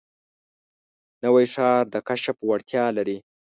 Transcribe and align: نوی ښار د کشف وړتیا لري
نوی 1.23 1.45
ښار 1.53 1.83
د 1.93 1.95
کشف 2.07 2.37
وړتیا 2.49 2.85
لري 2.97 3.17